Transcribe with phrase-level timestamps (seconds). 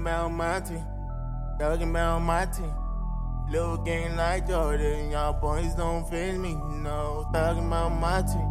[0.00, 0.84] Thugging about my team.
[1.58, 2.72] Thugging about my team.
[3.50, 6.54] Little game like Jordan, y'all boys don't fit me.
[6.54, 8.48] No, thugging about my team.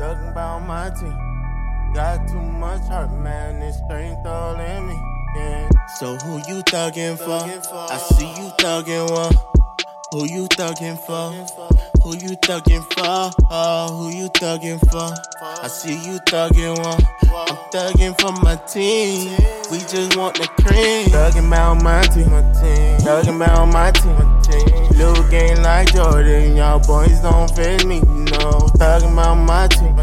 [0.00, 1.94] Thugging about my team.
[1.94, 4.94] Got too much heart, man, and strength all in me.
[5.36, 5.68] Yeah.
[5.98, 7.44] So who you thugging for?
[7.72, 9.32] I see you thugging one.
[10.10, 11.30] Who you thugging for?
[12.02, 13.30] Who you thugging for?
[13.50, 15.14] Oh, who you thugging for?
[15.62, 17.00] I see you thugging one.
[17.74, 19.34] Thugging for my team.
[19.68, 21.08] We just want the cream.
[21.08, 22.30] Thugging about my team.
[23.02, 24.14] Thugging about my team.
[24.96, 26.54] Little game like Jordan.
[26.54, 27.98] Y'all boys don't fit me.
[27.98, 28.70] No.
[28.78, 29.96] Thugging about my team.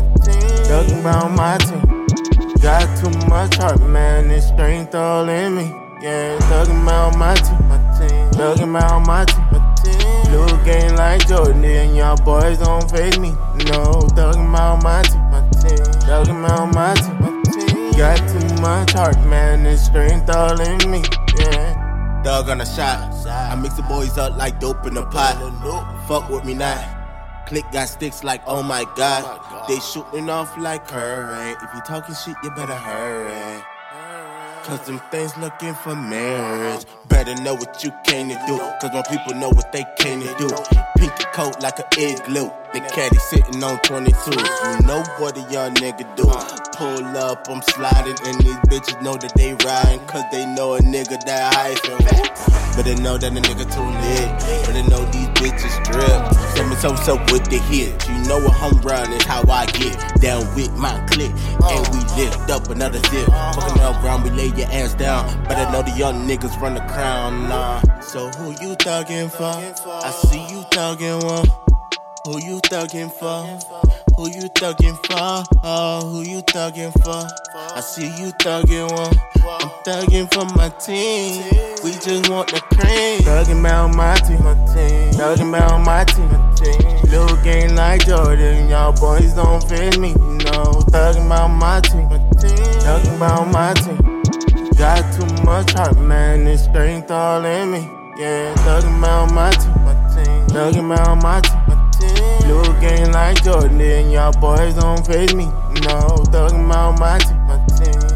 [0.68, 2.52] Thugging about my team.
[2.60, 5.74] Got too much heart, man, and strength all in me.
[6.02, 7.56] Yeah, thugging about my team.
[8.36, 9.62] Thugging about my team.
[10.30, 13.30] Little game like Jordan, y'all boys don't fade me.
[13.72, 15.22] No, thugging about my team.
[16.12, 16.81] Thugging about my
[18.86, 21.02] much man, and strength all in me.
[21.38, 22.22] Yeah.
[22.24, 23.14] Dog on a shot.
[23.28, 25.38] I mix the boys up like dope in a pot.
[26.08, 26.98] Fuck with me now.
[27.48, 29.68] Click got sticks like oh my god.
[29.68, 31.58] They shooting off like current.
[31.62, 33.64] If you talking shit, you better hurry.
[34.64, 36.86] Cause them things looking for marriage.
[37.08, 38.58] Better know what you came to do.
[38.80, 40.50] Cause my people know what they came to do.
[40.98, 42.52] Pinky coat like an igloo.
[42.72, 44.82] The caddy sitting on 22s.
[44.82, 46.71] You know what a young nigga do.
[46.82, 50.04] Pull up, I'm sliding, and these bitches know that they riding.
[50.08, 51.76] Cause they know a nigga that high
[52.76, 54.66] But they know that a nigga too lit.
[54.66, 56.34] But they know these bitches drip.
[56.58, 57.94] Some so so with the hit.
[58.10, 61.30] You know what home run is how I get down with my click.
[61.70, 63.28] And we lift up another zip.
[63.30, 65.30] Fucking up ground, we lay your ass down.
[65.44, 67.80] But I know the young niggas run the crown, nah.
[68.02, 69.54] So who you thugging for?
[69.54, 71.71] I see you thugging one.
[72.26, 73.42] Who you thugging for?
[74.16, 75.44] Who you thugging for?
[75.64, 77.28] Oh, who you thugging for?
[77.76, 79.16] I see you thugging one.
[79.44, 81.42] I'm thugging for my team.
[81.84, 83.22] We just want the cream.
[83.22, 84.38] Thugging about my team.
[85.18, 86.30] Thugging about my team.
[87.10, 88.70] Little game like Jordan.
[88.70, 90.14] Y'all boys don't fit me.
[90.14, 92.08] No, thugging about my team.
[92.08, 93.98] Thugging about my team.
[94.78, 97.80] Got too much heart, man, and strength all in me.
[98.20, 99.72] Yeah, thugging about my team.
[100.52, 101.61] Thugging about my team.
[104.32, 105.46] Y'all boys don't face me.
[105.46, 106.00] No,
[106.32, 107.38] thugging about my team.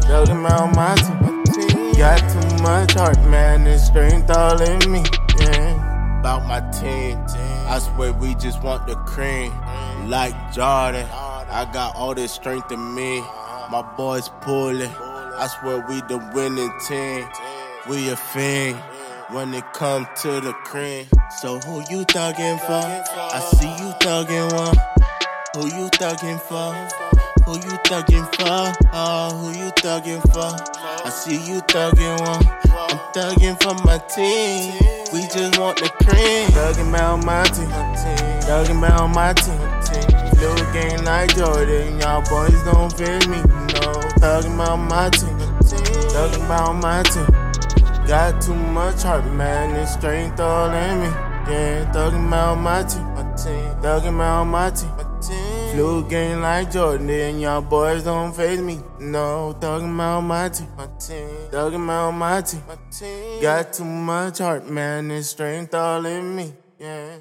[0.04, 1.92] Thugging about my team.
[1.94, 5.02] Got too much heart, man, and strength all in me.
[5.40, 6.20] Yeah.
[6.20, 7.18] About my team,
[7.68, 9.52] I swear we just want the cream.
[10.08, 13.20] Like Jordan, I got all this strength in me.
[13.70, 14.90] My boys pulling.
[14.90, 17.28] I swear we the winning team.
[17.88, 18.76] We a fiend
[19.30, 21.06] when it come to the cream.
[21.38, 22.72] So who you thugging for?
[22.72, 24.95] I see you thugging one.
[25.56, 26.74] Who you thugging for?
[27.46, 28.76] Who you thugging for?
[28.92, 30.52] Oh, who you thugging for?
[31.02, 32.44] I see you thugging one.
[32.76, 34.74] I'm thugging for my team.
[35.14, 36.50] We just want the cream.
[36.50, 37.70] Thugging about my team.
[38.44, 39.58] Thugging about my team.
[40.38, 42.00] Little game like Jordan.
[42.00, 43.38] Y'all boys don't fit me.
[43.38, 45.38] No, thugging about my team.
[46.12, 48.06] Thugging about my team.
[48.06, 51.08] Got too much heart, man, and strength all in me.
[51.48, 53.06] Yeah, thugging about my team.
[53.80, 54.90] Thugging about my team.
[55.76, 58.80] Flu game like Jordan, and y'all boys don't face me.
[58.98, 60.68] No, thugging about my team.
[61.50, 63.42] Thugging about my team.
[63.42, 66.54] Got too much heart, man, and strength all in me.
[66.78, 67.16] Yeah.